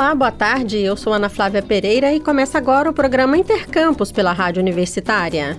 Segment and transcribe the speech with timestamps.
[0.00, 0.78] Olá, boa tarde.
[0.78, 5.58] Eu sou Ana Flávia Pereira e começa agora o programa Intercampus pela Rádio Universitária.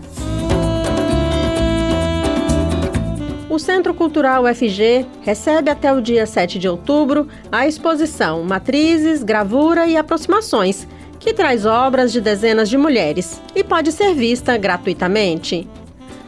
[3.48, 9.86] O Centro Cultural UFG recebe até o dia 7 de outubro a exposição Matrizes, Gravura
[9.86, 10.88] e Aproximações,
[11.20, 15.70] que traz obras de dezenas de mulheres e pode ser vista gratuitamente.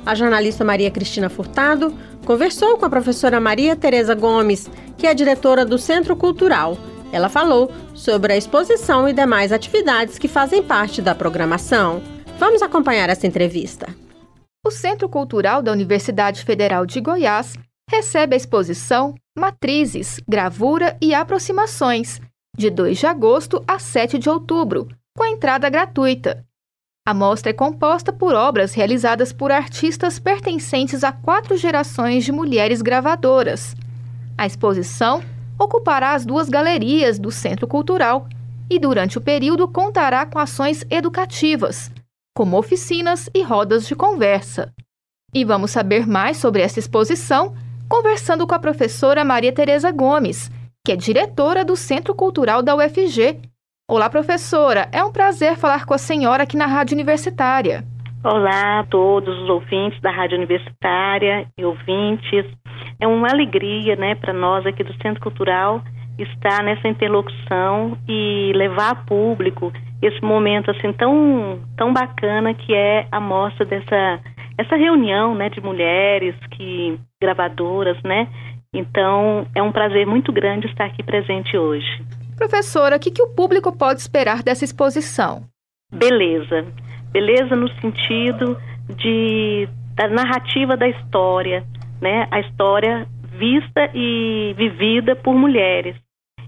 [0.06, 1.92] A jornalista Maria Cristina Furtado
[2.24, 6.78] conversou com a professora Maria Tereza Gomes, que é diretora do Centro Cultural.
[7.14, 12.02] Ela falou sobre a exposição e demais atividades que fazem parte da programação.
[12.40, 13.96] Vamos acompanhar essa entrevista.
[14.66, 17.54] O Centro Cultural da Universidade Federal de Goiás
[17.88, 22.20] recebe a exposição Matrizes, Gravura e Aproximações,
[22.58, 26.44] de 2 de agosto a 7 de outubro, com entrada gratuita.
[27.08, 32.82] A mostra é composta por obras realizadas por artistas pertencentes a quatro gerações de mulheres
[32.82, 33.76] gravadoras.
[34.36, 35.22] A exposição
[35.64, 38.28] ocupará as duas galerias do Centro Cultural
[38.70, 41.92] e, durante o período, contará com ações educativas
[42.36, 44.74] como oficinas e rodas de conversa.
[45.34, 47.56] E vamos saber mais sobre essa exposição
[47.88, 50.50] conversando com a professora Maria Tereza Gomes,
[50.86, 53.40] que é diretora do Centro Cultural da UFG.
[53.90, 54.90] Olá, professora.
[54.92, 57.84] É um prazer falar com a senhora aqui na Rádio Universitária.
[58.24, 62.46] Olá a todos os ouvintes da Rádio Universitária e ouvintes.
[63.00, 65.82] É uma alegria, né, para nós aqui do Centro Cultural
[66.18, 73.08] estar nessa interlocução e levar a público esse momento assim tão tão bacana que é
[73.12, 74.20] a mostra dessa
[74.58, 78.28] essa reunião né de mulheres que gravadoras né.
[78.74, 81.88] Então é um prazer muito grande estar aqui presente hoje.
[82.36, 85.44] Professora o que, que o público pode esperar dessa exposição?
[85.92, 86.66] Beleza.
[87.12, 88.58] Beleza no sentido
[88.98, 91.64] de da narrativa da história
[92.04, 95.96] né a história vista e vivida por mulheres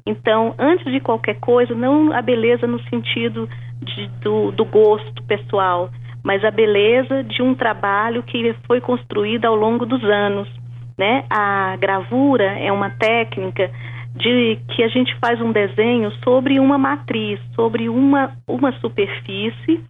[0.08, 3.50] então, antes de qualquer coisa, não a beleza no sentido
[3.82, 5.90] de, do, do gosto pessoal,
[6.24, 10.48] mas a beleza de um trabalho que foi construído ao longo dos anos.
[10.98, 11.26] Né?
[11.30, 13.72] A gravura é uma técnica
[14.16, 19.84] de que a gente faz um desenho sobre uma matriz, sobre uma, uma superfície,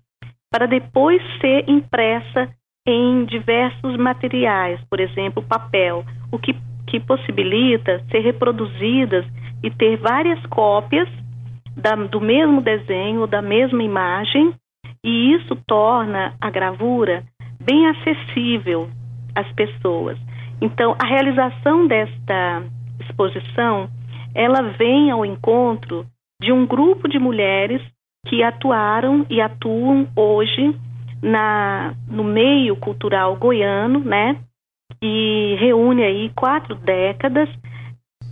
[0.50, 2.50] para depois ser impressa
[2.88, 6.56] em diversos materiais, por exemplo, papel, o que,
[6.88, 9.25] que possibilita ser reproduzidas
[9.63, 11.09] e ter várias cópias
[11.75, 14.53] da, do mesmo desenho, da mesma imagem,
[15.03, 17.23] e isso torna a gravura
[17.59, 18.90] bem acessível
[19.35, 20.17] às pessoas.
[20.62, 22.63] Então, a realização desta
[23.00, 23.90] exposição,
[24.34, 26.06] ela vem ao encontro
[26.41, 27.81] de um grupo de mulheres
[28.28, 30.75] que atuaram e atuam hoje
[31.25, 34.38] na, no meio cultural goiano, né?
[35.02, 37.50] E reúne aí quatro décadas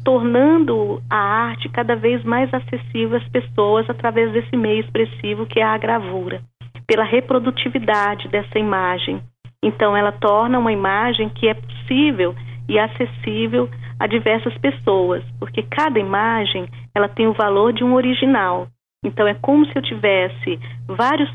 [0.06, 5.64] tornando a arte cada vez mais acessível às pessoas através desse meio expressivo que é
[5.64, 6.42] a gravura,
[6.86, 9.22] pela reprodutividade dessa imagem.
[9.64, 12.36] Então, ela torna uma imagem que é possível
[12.68, 18.68] e acessível a diversas pessoas, porque cada imagem ela tem o valor de um original.
[19.06, 21.30] Então, é como se eu tivesse vários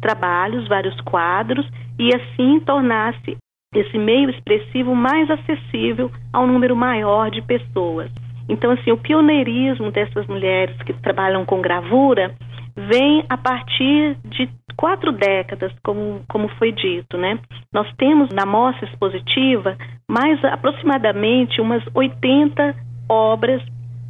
[0.00, 1.66] trabalhos, vários quadros
[1.98, 3.36] e assim tornasse
[3.74, 8.10] esse meio expressivo mais acessível a um número maior de pessoas.
[8.48, 12.34] Então, assim, o pioneirismo dessas mulheres que trabalham com gravura
[12.76, 17.38] vem a partir de quatro décadas, como, como foi dito, né?
[17.72, 19.76] Nós temos na mostra expositiva
[20.08, 22.74] mais aproximadamente umas 80
[23.08, 23.62] obras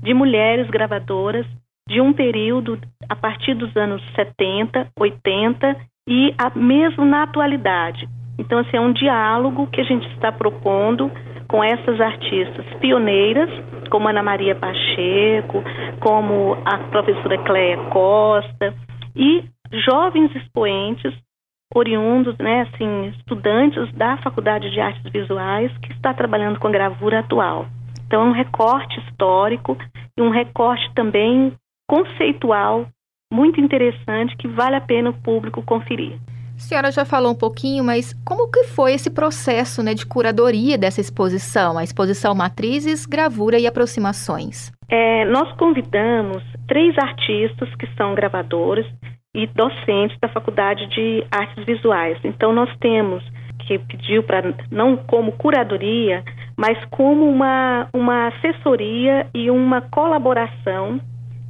[0.03, 1.47] de mulheres gravadoras
[1.89, 5.77] de um período a partir dos anos 70, 80
[6.09, 8.09] e a, mesmo na atualidade.
[8.39, 11.11] Então, assim, é um diálogo que a gente está propondo
[11.49, 13.49] com essas artistas pioneiras,
[13.89, 15.63] como Ana Maria Pacheco,
[16.01, 18.75] como a professora Cléia Costa,
[19.15, 19.45] e
[19.89, 21.15] jovens expoentes
[21.75, 27.67] oriundos, né, assim, estudantes da Faculdade de Artes Visuais que está trabalhando com gravura atual.
[28.07, 29.77] Então, é um recorte histórico
[30.17, 31.53] e um recorte também
[31.89, 32.87] conceitual
[33.33, 36.19] muito interessante que vale a pena o público conferir.
[36.57, 40.79] A senhora já falou um pouquinho, mas como que foi esse processo né, de curadoria
[40.79, 44.73] dessa exposição, a exposição Matrizes, Gravura e Aproximações?
[44.89, 48.87] É, nós convidamos três artistas que são gravadores
[49.35, 52.19] e docentes da Faculdade de Artes Visuais.
[52.25, 53.23] Então nós temos
[53.67, 56.25] que pediu para não como curadoria,
[56.57, 61.01] mas como uma, uma assessoria e uma colaboração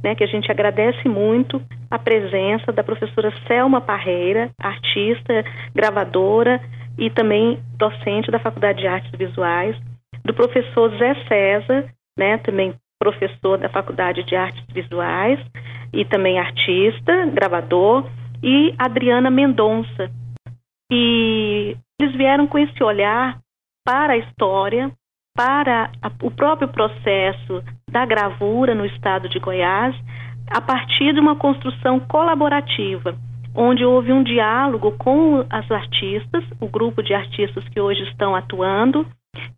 [0.03, 6.61] né, que a gente agradece muito a presença da professora Selma Parreira, artista, gravadora
[6.97, 9.75] e também docente da Faculdade de Artes Visuais,
[10.23, 15.39] do professor Zé César, né, também professor da Faculdade de Artes Visuais,
[15.93, 18.09] e também artista, gravador,
[18.43, 20.11] e Adriana Mendonça.
[20.91, 23.39] E eles vieram com esse olhar
[23.85, 24.91] para a história,
[25.37, 29.95] para a, o próprio processo da gravura no estado de Goiás,
[30.49, 33.15] a partir de uma construção colaborativa,
[33.55, 39.05] onde houve um diálogo com as artistas, o grupo de artistas que hoje estão atuando,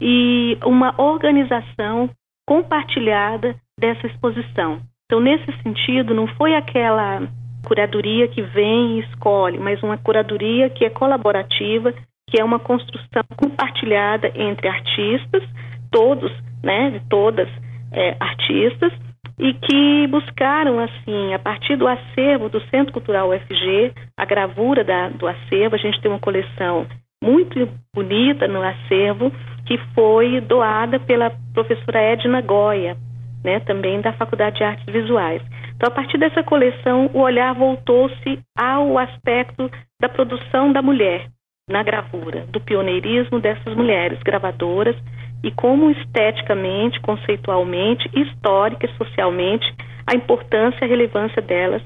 [0.02, 2.10] e uma organização
[2.46, 4.81] compartilhada dessa exposição.
[5.06, 7.22] Então, nesse sentido, não foi aquela
[7.66, 11.94] curadoria que vem e escolhe, mas uma curadoria que é colaborativa,
[12.30, 15.44] que é uma construção compartilhada entre artistas,
[15.92, 16.32] todos,
[16.64, 17.48] né, de todas
[17.92, 18.92] é, artistas,
[19.38, 25.10] e que buscaram, assim, a partir do acervo do Centro Cultural UFG, a gravura da,
[25.10, 26.86] do acervo, a gente tem uma coleção
[27.24, 29.32] muito bonita no acervo,
[29.66, 32.98] que foi doada pela professora Edna Goya,
[33.44, 35.42] né, também da Faculdade de Artes Visuais.
[35.76, 39.72] Então, a partir dessa coleção, o olhar voltou-se ao aspecto
[40.02, 41.28] da produção da mulher
[41.70, 44.96] na gravura, do pioneirismo dessas mulheres gravadoras
[45.44, 49.66] e como esteticamente, conceitualmente, histórica e socialmente
[50.06, 51.82] a importância e a relevância delas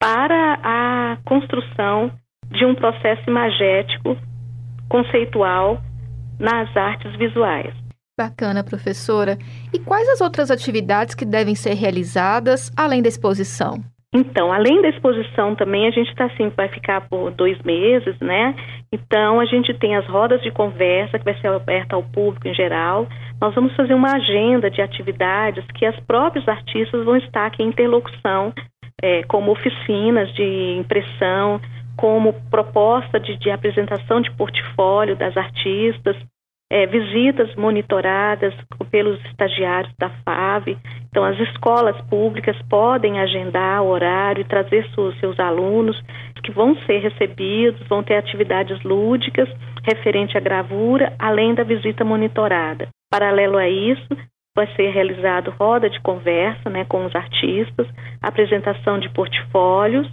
[0.00, 2.12] para a construção
[2.50, 4.16] de um processo imagético
[4.88, 5.80] conceitual
[6.38, 7.72] nas artes visuais.
[8.18, 9.38] Bacana, professora.
[9.72, 13.82] E quais as outras atividades que devem ser realizadas além da exposição?
[14.14, 18.54] Então, além da exposição também, a gente está assim, vai ficar por dois meses, né?
[18.92, 22.54] Então, a gente tem as rodas de conversa, que vai ser aberta ao público em
[22.54, 23.08] geral.
[23.40, 27.68] Nós vamos fazer uma agenda de atividades que as próprios artistas vão estar aqui em
[27.68, 28.52] interlocução,
[29.02, 31.58] é, como oficinas de impressão,
[31.96, 36.14] como proposta de, de apresentação de portfólio das artistas,
[36.70, 38.54] é, visitas monitoradas
[38.90, 40.76] pelos estagiários da FAV.
[41.08, 45.98] Então, as escolas públicas podem agendar o horário e trazer seus, seus alunos
[46.42, 49.48] que vão ser recebidos, vão ter atividades lúdicas
[49.84, 52.88] referente à gravura, além da visita monitorada.
[53.10, 54.08] Paralelo a isso,
[54.56, 57.86] vai ser realizado roda de conversa né, com os artistas,
[58.20, 60.08] apresentação de portfólios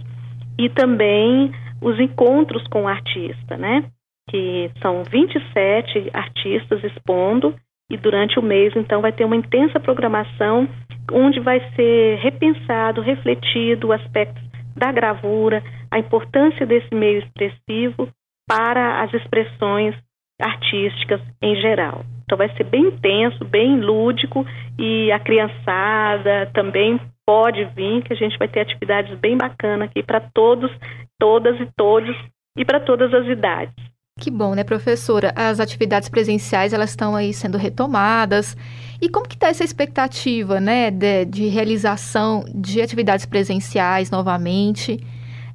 [0.58, 3.84] e também os encontros com o artista, né?
[4.30, 7.54] que são 27 artistas expondo
[7.90, 10.68] e durante o mês então vai ter uma intensa programação
[11.10, 14.40] onde vai ser repensado, refletido o aspecto
[14.76, 18.08] da gravura, a importância desse meio expressivo
[18.46, 19.94] para as expressões
[20.40, 22.04] artísticas em geral.
[22.24, 24.46] Então vai ser bem intenso, bem lúdico
[24.78, 30.02] e a criançada também pode vir, que a gente vai ter atividades bem bacanas aqui
[30.02, 30.70] para todos,
[31.18, 32.16] todas e todos
[32.56, 33.74] e para todas as idades.
[34.18, 35.32] Que bom, né, professora?
[35.34, 38.56] As atividades presenciais elas estão aí sendo retomadas.
[39.00, 44.98] E como que está essa expectativa, né, de, de, realização de atividades presenciais novamente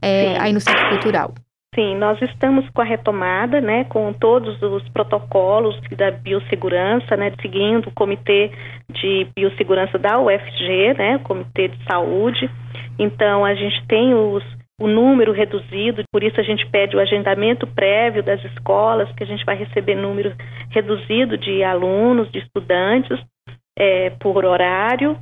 [0.01, 1.33] é, aí no Centro Cultural?
[1.75, 7.89] Sim, nós estamos com a retomada, né, com todos os protocolos da biossegurança, né, seguindo
[7.89, 8.50] o Comitê
[8.89, 12.50] de Biossegurança da UFG, né, o Comitê de Saúde.
[12.97, 14.42] Então, a gente tem os
[14.80, 19.27] o número reduzido, por isso a gente pede o agendamento prévio das escolas, que a
[19.27, 20.36] gente vai receber número
[20.69, 23.18] reduzido de alunos, de estudantes,
[23.77, 25.17] é, por horário,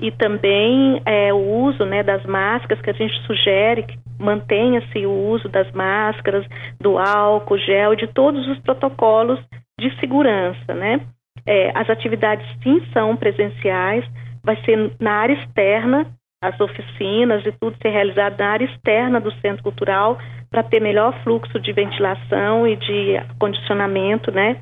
[0.00, 5.10] e também é, o uso né, das máscaras, que a gente sugere que mantenha-se o
[5.10, 6.46] uso das máscaras,
[6.80, 9.40] do álcool, gel, de todos os protocolos
[9.78, 11.00] de segurança, né?
[11.46, 14.04] É, as atividades sim são presenciais,
[14.44, 16.06] vai ser na área externa
[16.42, 20.18] as oficinas e tudo ser realizado na área externa do centro cultural
[20.50, 24.58] para ter melhor fluxo de ventilação e de condicionamento, né,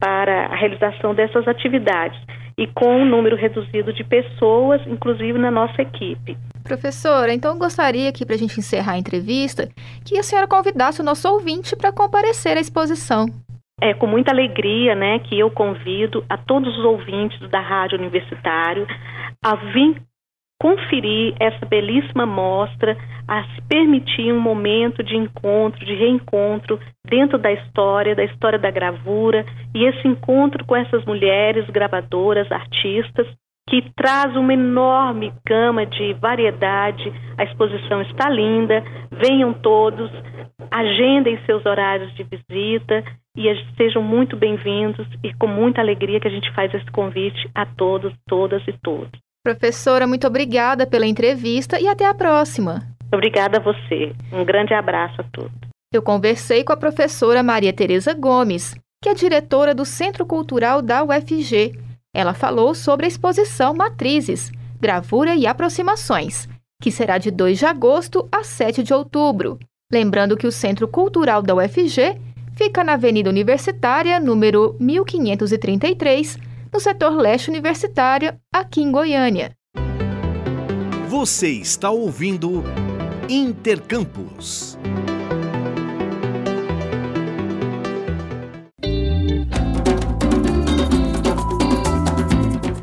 [0.00, 2.18] para a realização dessas atividades
[2.56, 6.36] e com um número reduzido de pessoas, inclusive na nossa equipe.
[6.62, 9.68] Professora, então eu gostaria aqui para a gente encerrar a entrevista
[10.04, 13.26] que a senhora convidasse o nosso ouvinte para comparecer à exposição.
[13.80, 18.86] É com muita alegria, né, que eu convido a todos os ouvintes da Rádio Universitário
[19.44, 20.02] a vir
[20.60, 22.96] conferir essa belíssima mostra,
[23.28, 28.70] a se permitir um momento de encontro, de reencontro dentro da história, da história da
[28.70, 33.26] gravura, e esse encontro com essas mulheres gravadoras, artistas,
[33.68, 37.12] que traz uma enorme gama de variedade.
[37.36, 40.10] A exposição está linda, venham todos,
[40.70, 43.04] agendem seus horários de visita
[43.36, 43.44] e
[43.76, 48.12] sejam muito bem-vindos e com muita alegria que a gente faz esse convite a todos,
[48.26, 49.27] todas e todos.
[49.48, 52.86] Professora, muito obrigada pela entrevista e até a próxima.
[53.10, 54.12] Obrigada a você.
[54.30, 55.50] Um grande abraço a todos.
[55.90, 61.02] Eu conversei com a professora Maria Tereza Gomes, que é diretora do Centro Cultural da
[61.02, 61.72] UFG.
[62.14, 66.46] Ela falou sobre a exposição Matrizes, Gravura e Aproximações,
[66.82, 69.58] que será de 2 de agosto a 7 de outubro.
[69.90, 72.20] Lembrando que o Centro Cultural da UFG
[72.54, 76.36] fica na Avenida Universitária, número 1533,
[76.72, 79.52] no setor leste universitário, aqui em Goiânia.
[81.08, 82.62] Você está ouvindo
[83.28, 84.78] Intercampus.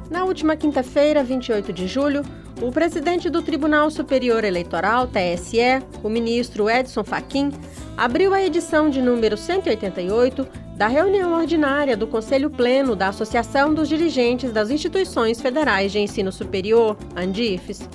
[0.09, 2.23] Na última quinta-feira, 28 de julho,
[2.61, 5.59] o presidente do Tribunal Superior Eleitoral, TSE,
[6.03, 7.51] o ministro Edson Fachin,
[7.97, 13.87] abriu a edição de número 188 da reunião ordinária do Conselho Pleno da Associação dos
[13.87, 17.87] Dirigentes das Instituições Federais de Ensino Superior, ANDIFES.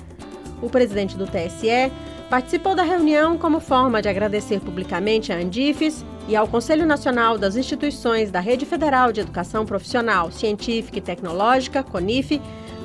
[0.61, 1.91] O presidente do TSE
[2.27, 7.55] participou da reunião como forma de agradecer publicamente à Andifes e ao Conselho Nacional das
[7.55, 12.41] Instituições da Rede Federal de Educação Profissional, Científica e Tecnológica, CONIF,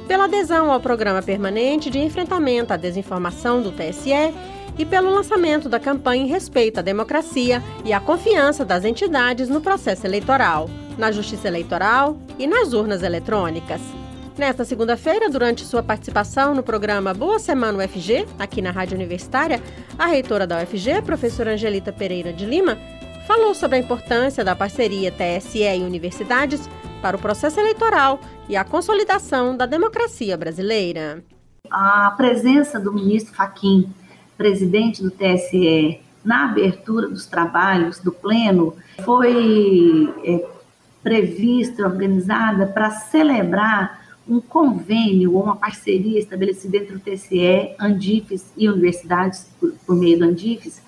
[0.06, 4.12] pela adesão ao Programa Permanente de Enfrentamento à Desinformação do TSE
[4.78, 9.60] e pelo lançamento da campanha em respeito à democracia e à confiança das entidades no
[9.60, 10.68] processo eleitoral,
[10.98, 13.80] na justiça eleitoral e nas urnas eletrônicas.
[14.36, 19.62] Nesta segunda-feira, durante sua participação no programa Boa Semana UFG, aqui na Rádio Universitária,
[19.98, 22.76] a reitora da UFG, professora Angelita Pereira de Lima,
[23.26, 26.68] falou sobre a importância da parceria TSE e universidades
[27.00, 31.24] para o processo eleitoral e a consolidação da democracia brasileira.
[31.70, 33.90] A presença do ministro Faquim
[34.36, 38.74] presidente do TSE, na abertura dos trabalhos do Pleno,
[39.04, 40.44] foi é,
[41.02, 48.68] prevista, organizada para celebrar um convênio ou uma parceria estabelecida entre o TSE, Andifes e
[48.68, 50.82] universidades, por, por meio do Andifes,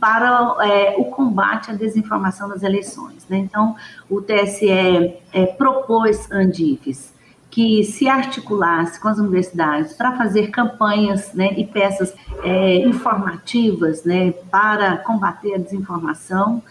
[0.00, 3.24] para é, o combate à desinformação nas eleições.
[3.28, 3.38] Né?
[3.38, 3.76] Então,
[4.08, 7.12] o TSE é, propôs Andifes
[7.50, 12.14] que se articulasse com as universidades para fazer campanhas né, e peças
[12.44, 16.62] é, informativas né, para combater a desinformação.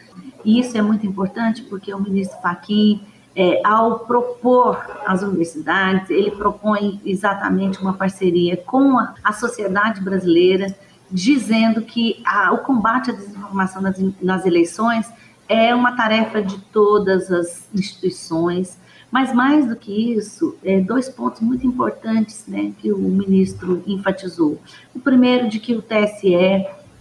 [0.46, 3.02] E isso é muito importante porque o ministro Fachin,
[3.36, 10.74] é, ao propor às universidades, ele propõe exatamente uma parceria com a, a sociedade brasileira,
[11.12, 15.12] dizendo que a, o combate à desinformação nas, nas eleições
[15.50, 18.78] é uma tarefa de todas as instituições,
[19.12, 24.60] mas mais do que isso, é, dois pontos muito importantes né, que o ministro enfatizou.
[24.94, 26.36] O primeiro, de que o TSE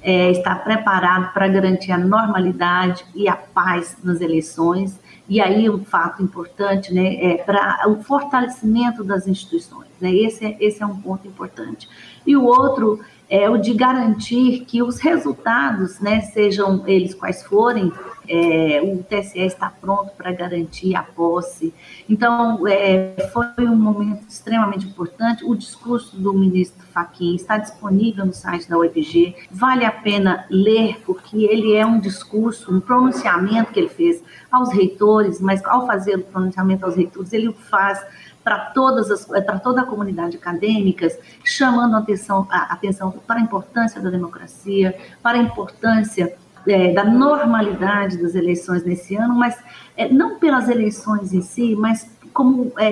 [0.02, 4.98] é, está preparado para garantir a normalidade e a paz nas eleições.
[5.28, 9.88] E aí um fato importante, né, é para o fortalecimento das instituições.
[10.00, 11.88] Né, esse, é, esse é um ponto importante.
[12.26, 17.92] E o outro é o de garantir que os resultados, né, sejam eles quais forem,
[18.28, 21.73] é, o TSE está pronto para garantir a posse.
[22.08, 25.44] Então, é, foi um momento extremamente importante.
[25.44, 29.35] O discurso do ministro Fachin está disponível no site da UFG.
[29.50, 34.73] Vale a pena ler, porque ele é um discurso, um pronunciamento que ele fez aos
[34.73, 38.04] reitores, mas ao fazer o pronunciamento aos reitores, ele faz
[38.42, 41.08] para todas as para toda a comunidade acadêmica,
[41.44, 46.34] chamando a atenção, a atenção para a importância da democracia, para a importância
[46.66, 49.58] é, da normalidade das eleições nesse ano, mas
[49.96, 52.87] é, não pelas eleições em si, mas como é,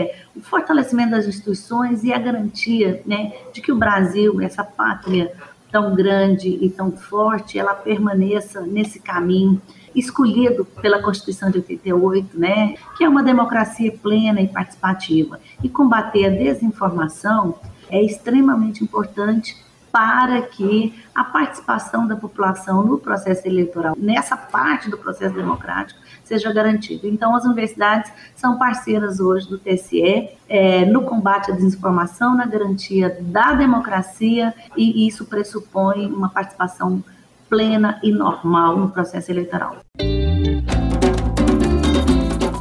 [0.00, 5.32] é, o fortalecimento das instituições e a garantia né, de que o Brasil, essa pátria
[5.70, 9.60] tão grande e tão forte, ela permaneça nesse caminho
[9.94, 15.40] escolhido pela Constituição de 88, né, que é uma democracia plena e participativa.
[15.62, 17.58] E combater a desinformação
[17.90, 19.56] é extremamente importante
[19.92, 26.50] para que a participação da população no processo eleitoral, nessa parte do processo democrático, seja
[26.50, 27.06] garantida.
[27.06, 33.18] Então, as universidades são parceiras hoje do TSE é, no combate à desinformação, na garantia
[33.20, 37.04] da democracia, e isso pressupõe uma participação
[37.52, 39.76] plena e normal no processo eleitoral.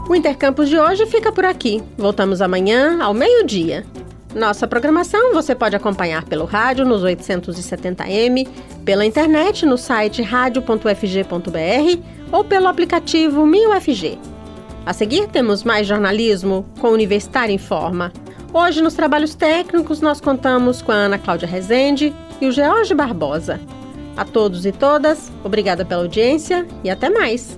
[0.10, 1.82] O Intercampus de hoje fica por aqui.
[1.98, 3.86] Voltamos amanhã ao meio-dia.
[4.36, 8.46] Nossa programação você pode acompanhar pelo rádio nos 870m,
[8.84, 14.20] pela internet no site radio.fg.br ou pelo aplicativo MinUFG.
[14.86, 18.12] A seguir temos mais jornalismo com Universitário em Forma.
[18.54, 23.58] Hoje nos trabalhos técnicos nós contamos com a Ana Cláudia Rezende e o George Barbosa.
[24.16, 27.58] A todos e todas, obrigada pela audiência e até mais!